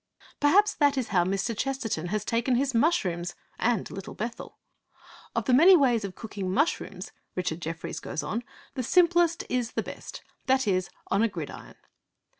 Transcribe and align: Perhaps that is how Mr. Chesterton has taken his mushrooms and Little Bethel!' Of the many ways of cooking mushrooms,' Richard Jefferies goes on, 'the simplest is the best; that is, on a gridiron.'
Perhaps 0.39 0.73
that 0.73 0.97
is 0.97 1.09
how 1.09 1.23
Mr. 1.23 1.55
Chesterton 1.55 2.07
has 2.07 2.25
taken 2.25 2.55
his 2.55 2.73
mushrooms 2.73 3.35
and 3.59 3.91
Little 3.91 4.15
Bethel!' 4.15 4.57
Of 5.35 5.45
the 5.45 5.53
many 5.53 5.77
ways 5.77 6.03
of 6.03 6.15
cooking 6.15 6.49
mushrooms,' 6.49 7.11
Richard 7.35 7.61
Jefferies 7.61 7.99
goes 7.99 8.23
on, 8.23 8.43
'the 8.73 8.81
simplest 8.81 9.43
is 9.47 9.73
the 9.73 9.83
best; 9.83 10.23
that 10.47 10.67
is, 10.67 10.89
on 11.11 11.21
a 11.21 11.27
gridiron.' 11.27 11.75